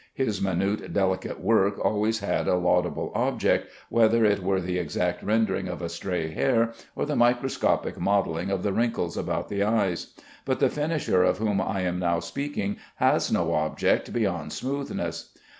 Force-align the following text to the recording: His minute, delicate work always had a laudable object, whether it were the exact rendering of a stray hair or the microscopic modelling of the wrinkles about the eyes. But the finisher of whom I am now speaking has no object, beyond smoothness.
His 0.15 0.41
minute, 0.41 0.93
delicate 0.93 1.39
work 1.39 1.77
always 1.77 2.21
had 2.21 2.47
a 2.47 2.55
laudable 2.55 3.11
object, 3.13 3.67
whether 3.89 4.25
it 4.25 4.39
were 4.41 4.59
the 4.59 4.79
exact 4.79 5.21
rendering 5.21 5.67
of 5.67 5.79
a 5.79 5.89
stray 5.89 6.31
hair 6.31 6.73
or 6.95 7.05
the 7.05 7.15
microscopic 7.15 7.99
modelling 7.99 8.49
of 8.49 8.63
the 8.63 8.73
wrinkles 8.73 9.15
about 9.15 9.47
the 9.49 9.61
eyes. 9.61 10.15
But 10.43 10.59
the 10.59 10.69
finisher 10.69 11.21
of 11.23 11.37
whom 11.37 11.61
I 11.61 11.81
am 11.81 11.99
now 11.99 12.19
speaking 12.19 12.77
has 12.95 13.31
no 13.31 13.53
object, 13.53 14.11
beyond 14.11 14.53
smoothness. 14.53 15.37